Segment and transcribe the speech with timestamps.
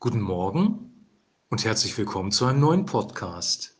[0.00, 0.92] Guten Morgen
[1.50, 3.74] und herzlich willkommen zu einem neuen Podcast.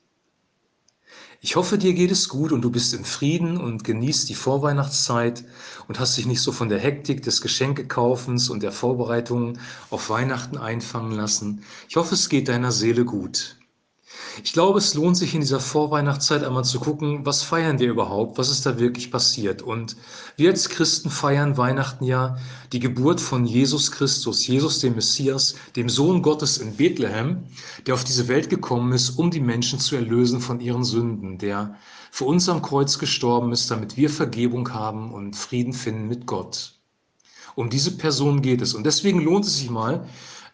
[1.41, 5.45] Ich hoffe, dir geht es gut und du bist im Frieden und genießt die Vorweihnachtszeit
[5.87, 9.61] und hast dich nicht so von der Hektik des Geschenkekaufens und der Vorbereitungen
[9.91, 11.63] auf Weihnachten einfangen lassen.
[11.89, 13.57] Ich hoffe, es geht deiner Seele gut.
[14.45, 18.39] Ich glaube, es lohnt sich in dieser Vorweihnachtszeit einmal zu gucken, was feiern wir überhaupt,
[18.39, 19.63] was ist da wirklich passiert.
[19.63, 19.97] Und
[20.37, 22.37] wir als Christen feiern Weihnachten ja
[22.73, 27.45] die Geburt von Jesus Christus, Jesus dem Messias, dem Sohn Gottes in Bethlehem,
[27.87, 31.77] der auf diese Welt gekommen ist, um die Menschen zu erlösen von ihren Sünden, der
[32.11, 36.75] für uns am Kreuz gestorben ist, damit wir Vergebung haben und Frieden finden mit Gott.
[37.55, 38.75] Um diese Person geht es.
[38.75, 40.07] Und deswegen lohnt es sich mal,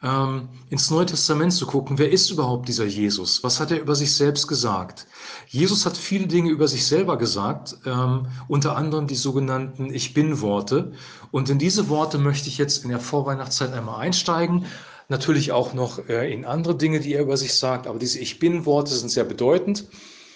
[0.05, 3.43] ähm, ins Neue Testament zu gucken, wer ist überhaupt dieser Jesus?
[3.43, 5.07] Was hat er über sich selbst gesagt?
[5.49, 10.93] Jesus hat viele Dinge über sich selber gesagt, ähm, unter anderem die sogenannten Ich bin-Worte.
[11.31, 14.67] Und in diese Worte möchte ich jetzt in der Vorweihnachtszeit einmal einsteigen.
[15.09, 18.39] Natürlich auch noch äh, in andere Dinge, die er über sich sagt, aber diese Ich
[18.39, 19.89] bin-Worte sind sehr bedeutend.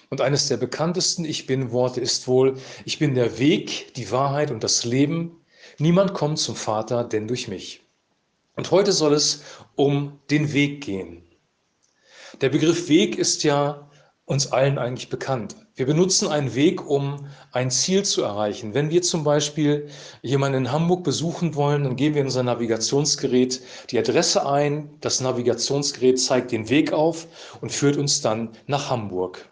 [0.09, 2.55] Und eines der bekanntesten Ich bin-Worte ist wohl,
[2.87, 5.33] ich bin der Weg, die Wahrheit und das Leben.
[5.79, 7.88] Niemand kommt zum Vater, denn durch mich.
[8.59, 9.45] Und heute soll es
[9.77, 11.23] um den Weg gehen.
[12.41, 13.89] Der Begriff Weg ist ja
[14.25, 15.55] uns allen eigentlich bekannt.
[15.77, 18.75] Wir benutzen einen Weg, um ein Ziel zu erreichen.
[18.75, 19.89] Wenn wir zum Beispiel
[20.23, 24.91] jemanden in Hamburg besuchen wollen, dann geben wir in unser Navigationsgerät die Adresse ein.
[25.03, 27.29] Das Navigationsgerät zeigt den Weg auf
[27.61, 29.49] und führt uns dann nach Hamburg.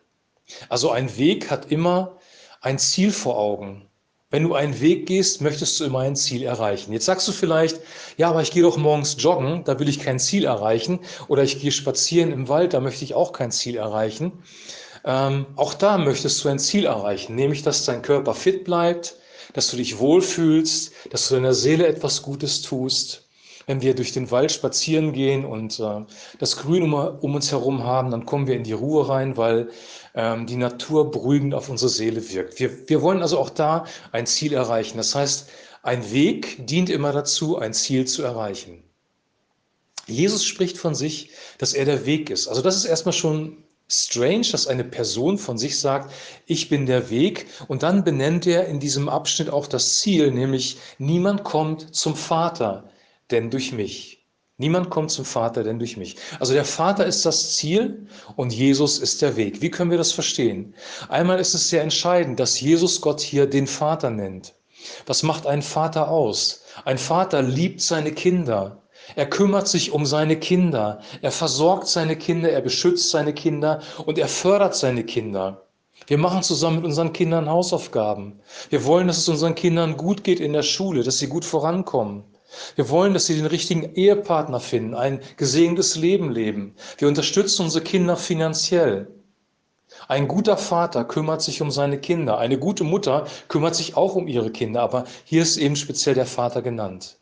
[0.69, 2.19] Also ein Weg hat immer
[2.61, 3.87] ein Ziel vor Augen.
[4.31, 6.93] Wenn du einen Weg gehst, möchtest du immer ein Ziel erreichen.
[6.93, 7.81] Jetzt sagst du vielleicht,
[8.17, 10.99] ja, aber ich gehe doch morgens joggen, da will ich kein Ziel erreichen.
[11.29, 14.33] Oder ich gehe spazieren im Wald, da möchte ich auch kein Ziel erreichen.
[15.05, 19.15] Ähm, auch da möchtest du ein Ziel erreichen, nämlich dass dein Körper fit bleibt,
[19.53, 23.26] dass du dich wohlfühlst, dass du deiner Seele etwas Gutes tust
[23.67, 26.05] wenn wir durch den Wald spazieren gehen und äh,
[26.39, 29.71] das Grün um, um, uns herum haben, dann kommen wir in die Ruhe rein, weil
[30.15, 32.61] ähm, die Natur beruhigend auf unsere Seele wirkt.
[32.61, 34.97] Wir, wir wollen also auch da ein Ziel erreichen.
[34.99, 35.49] Das heißt,
[35.83, 38.85] ein Weg dient immer dazu, ein Ziel zu erreichen.
[40.07, 42.47] Jesus spricht von sich, dass er der Weg ist.
[42.47, 46.13] Also das ist erstmal schon strange, dass eine Person von sich sagt,
[46.47, 47.47] ich bin der Weg.
[47.67, 52.89] Und dann benennt er in diesem Abschnitt auch das Ziel, nämlich niemand kommt zum Vater,
[53.31, 54.17] denn durch mich.
[54.59, 56.17] Niemand kommt zum Vater, denn durch mich.
[56.41, 58.07] Also der Vater ist das Ziel
[58.37, 59.61] und Jesus ist der Weg.
[59.61, 60.75] Wie können wir das verstehen?
[61.11, 64.55] Einmal ist es sehr entscheidend, dass Jesus Gott hier den Vater nennt.
[65.05, 66.63] Was macht ein Vater aus?
[66.87, 68.83] Ein Vater liebt seine Kinder.
[69.15, 71.03] Er kümmert sich um seine Kinder.
[71.21, 72.51] Er versorgt seine Kinder.
[72.51, 75.67] Er beschützt seine Kinder und er fördert seine Kinder.
[76.07, 78.41] Wir machen zusammen mit unseren Kindern Hausaufgaben.
[78.71, 82.25] Wir wollen, dass es unseren Kindern gut geht in der Schule, dass sie gut vorankommen.
[82.75, 86.75] Wir wollen, dass sie den richtigen Ehepartner finden, ein gesegnetes Leben leben.
[86.99, 89.09] Wir unterstützen unsere Kinder finanziell.
[90.09, 92.39] Ein guter Vater kümmert sich um seine Kinder.
[92.39, 94.83] Eine gute Mutter kümmert sich auch um ihre Kinder.
[94.83, 97.19] Aber hier ist eben speziell der Vater genannt.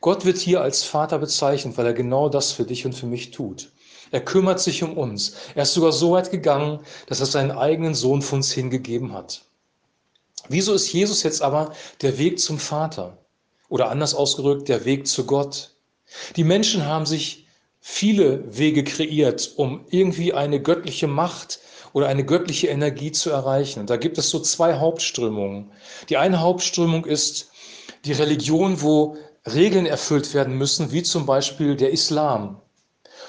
[0.00, 3.30] Gott wird hier als Vater bezeichnet, weil er genau das für dich und für mich
[3.30, 3.72] tut.
[4.10, 5.34] Er kümmert sich um uns.
[5.54, 9.44] Er ist sogar so weit gegangen, dass er seinen eigenen Sohn für uns hingegeben hat.
[10.48, 11.72] Wieso ist Jesus jetzt aber
[12.02, 13.18] der Weg zum Vater?
[13.68, 15.70] Oder anders ausgedrückt, der Weg zu Gott.
[16.36, 17.46] Die Menschen haben sich
[17.80, 21.60] viele Wege kreiert, um irgendwie eine göttliche Macht
[21.92, 23.86] oder eine göttliche Energie zu erreichen.
[23.86, 25.70] Da gibt es so zwei Hauptströmungen.
[26.08, 27.50] Die eine Hauptströmung ist
[28.04, 29.16] die Religion, wo
[29.46, 32.60] Regeln erfüllt werden müssen, wie zum Beispiel der Islam.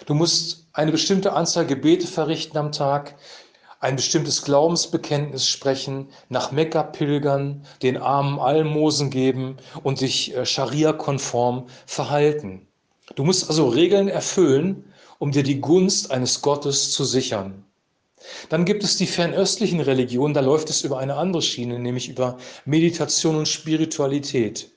[0.05, 3.15] Du musst eine bestimmte Anzahl Gebete verrichten am Tag
[3.79, 11.67] ein bestimmtes Glaubensbekenntnis sprechen, nach Mekka pilgern, den Armen Almosen geben und dich äh, Scharia-konform
[11.85, 12.67] verhalten.
[13.15, 17.63] Du musst also Regeln erfüllen, um dir die Gunst eines Gottes zu sichern.
[18.49, 22.37] Dann gibt es die fernöstlichen Religionen, da läuft es über eine andere Schiene, nämlich über
[22.65, 24.71] Meditation und Spiritualität.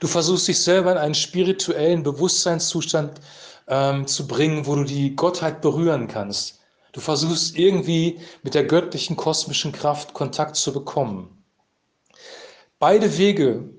[0.00, 3.20] Du versuchst dich selber in einen spirituellen Bewusstseinszustand
[3.68, 6.61] ähm, zu bringen, wo du die Gottheit berühren kannst.
[6.92, 11.42] Du versuchst irgendwie mit der göttlichen kosmischen Kraft Kontakt zu bekommen.
[12.78, 13.70] Beide Wege,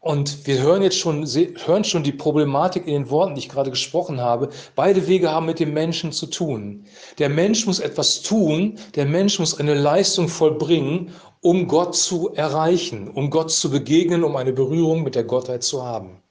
[0.00, 3.70] und wir hören jetzt schon, hören schon die Problematik in den Worten, die ich gerade
[3.70, 6.84] gesprochen habe, beide Wege haben mit dem Menschen zu tun.
[7.18, 13.08] Der Mensch muss etwas tun, der Mensch muss eine Leistung vollbringen, um Gott zu erreichen,
[13.08, 16.22] um Gott zu begegnen, um eine Berührung mit der Gottheit zu haben.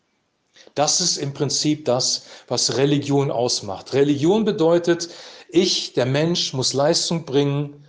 [0.76, 3.94] Das ist im Prinzip das, was Religion ausmacht.
[3.94, 5.10] Religion bedeutet,
[5.50, 7.86] ich, der Mensch, muss Leistung bringen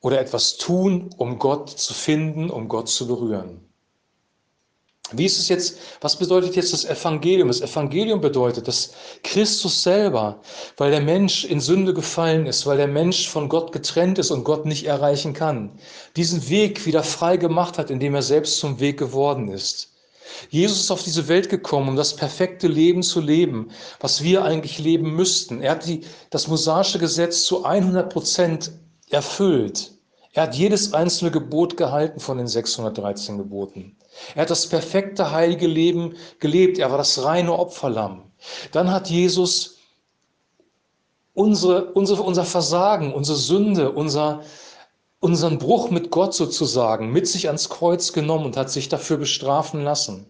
[0.00, 3.60] oder etwas tun, um Gott zu finden, um Gott zu berühren.
[5.12, 7.48] Wie ist es jetzt, was bedeutet jetzt das Evangelium?
[7.48, 8.92] Das Evangelium bedeutet, dass
[9.24, 10.40] Christus selber,
[10.76, 14.44] weil der Mensch in Sünde gefallen ist, weil der Mensch von Gott getrennt ist und
[14.44, 15.72] Gott nicht erreichen kann,
[16.16, 19.89] diesen Weg wieder frei gemacht hat, indem er selbst zum Weg geworden ist.
[20.48, 24.78] Jesus ist auf diese Welt gekommen, um das perfekte Leben zu leben, was wir eigentlich
[24.78, 25.62] leben müssten.
[25.62, 28.72] Er hat die, das mosaische Gesetz zu 100 Prozent
[29.10, 29.92] erfüllt.
[30.32, 33.96] Er hat jedes einzelne Gebot gehalten von den 613 Geboten.
[34.34, 36.78] Er hat das perfekte heilige Leben gelebt.
[36.78, 38.30] Er war das reine Opferlamm.
[38.72, 39.78] Dann hat Jesus
[41.34, 44.42] unsere, unsere, unser Versagen, unsere Sünde, unser,
[45.20, 49.82] unseren Bruch mit Gott sozusagen mit sich ans Kreuz genommen und hat sich dafür bestrafen
[49.82, 50.26] lassen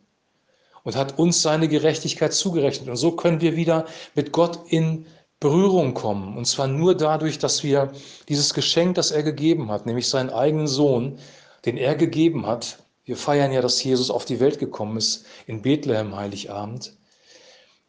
[0.83, 2.89] und hat uns seine Gerechtigkeit zugerechnet.
[2.89, 5.07] Und so können wir wieder mit Gott in
[5.39, 6.37] Berührung kommen.
[6.37, 7.93] Und zwar nur dadurch, dass wir
[8.29, 11.19] dieses Geschenk, das er gegeben hat, nämlich seinen eigenen Sohn,
[11.65, 15.63] den er gegeben hat, wir feiern ja, dass Jesus auf die Welt gekommen ist in
[15.63, 16.95] Bethlehem Heiligabend.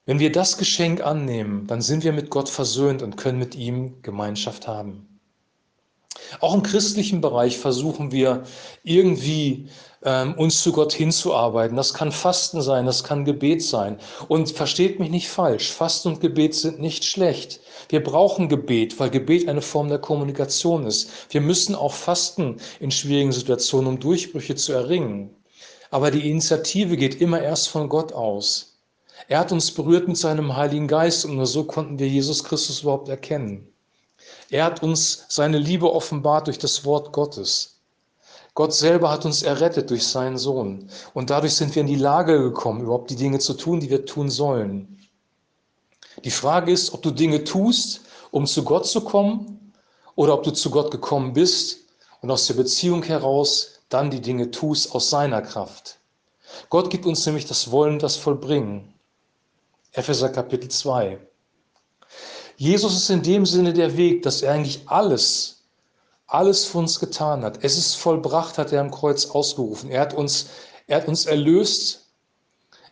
[0.06, 4.02] Wenn wir das Geschenk annehmen, dann sind wir mit Gott versöhnt und können mit ihm
[4.02, 5.21] Gemeinschaft haben.
[6.40, 8.44] Auch im christlichen Bereich versuchen wir
[8.84, 9.70] irgendwie
[10.04, 11.78] ähm, uns zu Gott hinzuarbeiten.
[11.78, 13.98] Das kann Fasten sein, das kann Gebet sein.
[14.28, 17.62] Und versteht mich nicht falsch, Fasten und Gebet sind nicht schlecht.
[17.90, 21.10] Wir brauchen Gebet, weil Gebet eine Form der Kommunikation ist.
[21.30, 25.36] Wir müssen auch fasten in schwierigen Situationen, um Durchbrüche zu erringen.
[25.92, 28.80] Aber die Initiative geht immer erst von Gott aus.
[29.28, 32.82] Er hat uns berührt mit seinem Heiligen Geist und nur so konnten wir Jesus Christus
[32.82, 33.71] überhaupt erkennen.
[34.52, 37.80] Er hat uns seine Liebe offenbart durch das Wort Gottes.
[38.54, 40.90] Gott selber hat uns errettet durch seinen Sohn.
[41.14, 44.06] Und dadurch sind wir in die Lage gekommen, überhaupt die Dinge zu tun, die wir
[44.06, 45.00] tun sollen.
[46.26, 48.02] Die Frage ist, ob du Dinge tust,
[48.32, 49.74] um zu Gott zu kommen,
[50.16, 51.86] oder ob du zu Gott gekommen bist
[52.20, 55.98] und aus der Beziehung heraus dann die Dinge tust aus seiner Kraft.
[56.70, 58.94] Gott gibt uns nämlich das Wollen, das Vollbringen.
[59.94, 61.20] Epheser Kapitel 2.
[62.62, 65.64] Jesus ist in dem Sinne der Weg, dass er eigentlich alles,
[66.28, 67.64] alles für uns getan hat.
[67.64, 69.90] Es ist vollbracht, hat er am Kreuz ausgerufen.
[69.90, 70.46] Er hat uns,
[70.86, 72.12] er hat uns erlöst.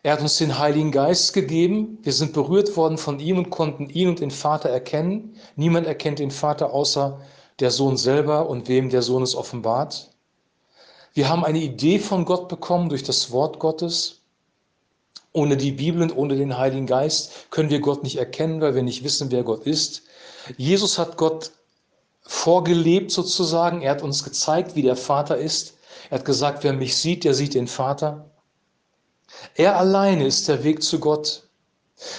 [0.01, 1.99] Er hat uns den Heiligen Geist gegeben.
[2.01, 5.35] Wir sind berührt worden von ihm und konnten ihn und den Vater erkennen.
[5.55, 7.21] Niemand erkennt den Vater außer
[7.59, 10.09] der Sohn selber und wem der Sohn es offenbart.
[11.13, 14.18] Wir haben eine Idee von Gott bekommen durch das Wort Gottes.
[15.31, 18.83] Ohne die Bibel und ohne den Heiligen Geist können wir Gott nicht erkennen, weil wir
[18.83, 20.03] nicht wissen, wer Gott ist.
[20.57, 21.51] Jesus hat Gott
[22.21, 23.81] vorgelebt sozusagen.
[23.81, 25.75] Er hat uns gezeigt, wie der Vater ist.
[26.09, 28.29] Er hat gesagt, wer mich sieht, der sieht den Vater.
[29.55, 31.43] Er alleine ist der Weg zu Gott.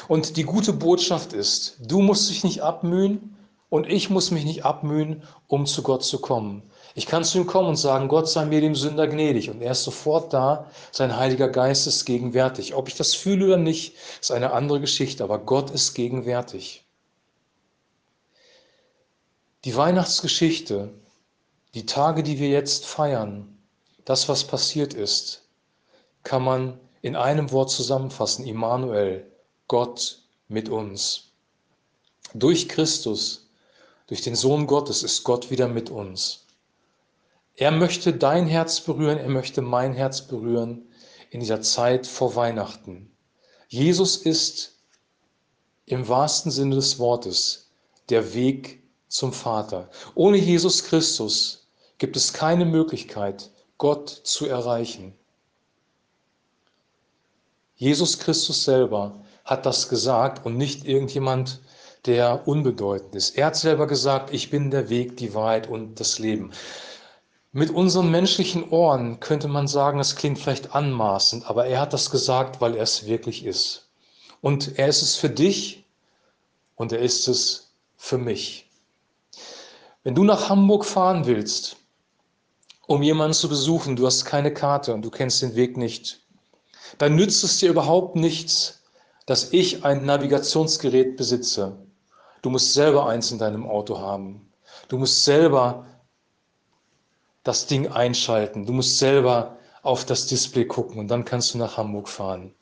[0.08, 3.36] Und die gute Botschaft ist, du musst dich nicht abmühen
[3.70, 6.70] und ich muss mich nicht abmühen, um zu Gott zu kommen.
[6.94, 9.48] Ich kann zu ihm kommen und sagen, Gott sei mir dem Sünder gnädig.
[9.48, 12.74] Und er ist sofort da, sein Heiliger Geist ist gegenwärtig.
[12.74, 16.84] Ob ich das fühle oder nicht, ist eine andere Geschichte, aber Gott ist gegenwärtig.
[19.64, 20.90] Die Weihnachtsgeschichte,
[21.74, 23.56] die Tage, die wir jetzt feiern,
[24.04, 25.42] das, was passiert ist,
[26.24, 28.46] kann man in einem Wort zusammenfassen.
[28.46, 29.30] Immanuel,
[29.68, 31.30] Gott mit uns.
[32.34, 33.49] Durch Christus,
[34.10, 36.46] durch den Sohn Gottes ist Gott wieder mit uns.
[37.54, 40.82] Er möchte dein Herz berühren, er möchte mein Herz berühren
[41.30, 43.12] in dieser Zeit vor Weihnachten.
[43.68, 44.80] Jesus ist
[45.86, 47.70] im wahrsten Sinne des Wortes
[48.08, 49.88] der Weg zum Vater.
[50.16, 55.14] Ohne Jesus Christus gibt es keine Möglichkeit, Gott zu erreichen.
[57.76, 61.60] Jesus Christus selber hat das gesagt und nicht irgendjemand,
[62.06, 63.36] der unbedeutend ist.
[63.36, 66.52] Er hat selber gesagt, ich bin der Weg, die Wahrheit und das Leben.
[67.52, 72.10] Mit unseren menschlichen Ohren könnte man sagen, es klingt vielleicht anmaßend, aber er hat das
[72.10, 73.88] gesagt, weil er es wirklich ist.
[74.40, 75.84] Und er ist es für dich
[76.76, 78.70] und er ist es für mich.
[80.04, 81.76] Wenn du nach Hamburg fahren willst,
[82.86, 86.22] um jemanden zu besuchen, du hast keine Karte und du kennst den Weg nicht,
[86.98, 88.82] dann nützt es dir überhaupt nichts,
[89.26, 91.76] dass ich ein Navigationsgerät besitze.
[92.42, 94.50] Du musst selber eins in deinem Auto haben.
[94.88, 95.86] Du musst selber
[97.42, 98.66] das Ding einschalten.
[98.66, 102.54] Du musst selber auf das Display gucken und dann kannst du nach Hamburg fahren.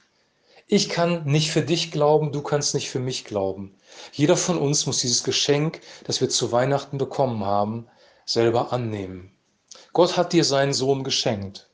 [0.67, 3.75] Ich kann nicht für dich glauben, du kannst nicht für mich glauben.
[4.13, 7.87] Jeder von uns muss dieses Geschenk, das wir zu Weihnachten bekommen haben,
[8.27, 9.33] selber annehmen.
[9.95, 11.71] Gott hat dir seinen Sohn geschenkt.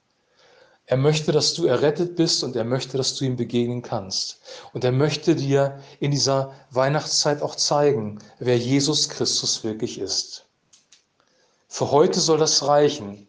[0.86, 4.40] Er möchte, dass du errettet bist und er möchte, dass du ihm begegnen kannst.
[4.74, 10.44] Und er möchte dir in dieser Weihnachtszeit auch zeigen, wer Jesus Christus wirklich ist.
[11.68, 13.26] Für heute soll das reichen.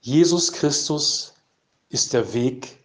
[0.00, 1.34] Jesus Christus
[1.90, 2.78] ist der Weg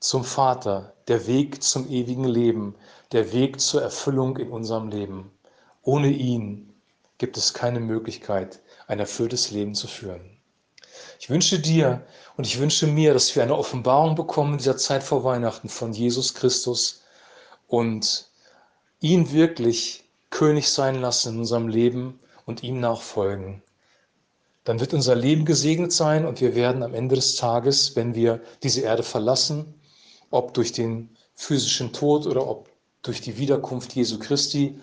[0.00, 2.74] zum Vater, der Weg zum ewigen Leben,
[3.12, 5.30] der Weg zur Erfüllung in unserem Leben.
[5.82, 6.74] Ohne ihn
[7.18, 10.33] gibt es keine Möglichkeit, ein erfülltes Leben zu führen.
[11.20, 12.04] Ich wünsche dir
[12.36, 15.92] und ich wünsche mir, dass wir eine Offenbarung bekommen in dieser Zeit vor Weihnachten von
[15.92, 17.02] Jesus Christus
[17.68, 18.26] und
[19.00, 23.62] ihn wirklich König sein lassen in unserem Leben und ihm nachfolgen.
[24.64, 28.40] Dann wird unser Leben gesegnet sein und wir werden am Ende des Tages, wenn wir
[28.62, 29.74] diese Erde verlassen,
[30.30, 32.68] ob durch den physischen Tod oder ob
[33.02, 34.80] durch die Wiederkunft Jesu Christi,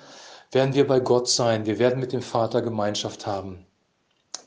[0.52, 1.66] werden wir bei Gott sein.
[1.66, 3.66] Wir werden mit dem Vater Gemeinschaft haben.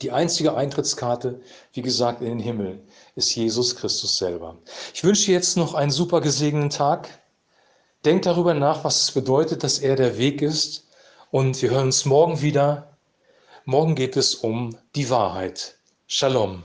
[0.01, 1.41] Die einzige Eintrittskarte,
[1.73, 2.83] wie gesagt, in den Himmel
[3.15, 4.57] ist Jesus Christus selber.
[4.93, 7.09] Ich wünsche jetzt noch einen super gesegneten Tag.
[8.03, 10.87] Denkt darüber nach, was es bedeutet, dass er der Weg ist.
[11.31, 12.97] Und wir hören uns morgen wieder.
[13.65, 15.77] Morgen geht es um die Wahrheit.
[16.07, 16.63] Shalom.